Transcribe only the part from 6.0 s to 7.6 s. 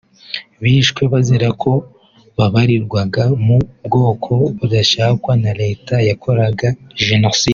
yakoraga Jenoside